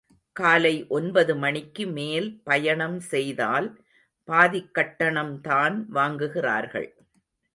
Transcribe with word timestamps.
காலை 0.35 0.85
ஒன்பது 0.89 1.33
மணிக்கு 1.35 1.87
மேல் 1.87 2.41
பயணம் 2.43 2.97
செய்தால் 3.11 3.67
பாதிக் 4.29 4.73
கட்டணம்தான் 4.73 5.77
வாங்குகிறார்கள். 5.93 6.89